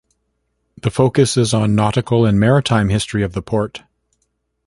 The 0.81 0.89
focus 0.89 1.37
is 1.37 1.53
on 1.53 1.75
nautical 1.75 2.25
and 2.25 2.39
maritime 2.39 2.89
history 2.89 3.21
of 3.21 3.33
the 3.33 3.43
port. 3.43 3.83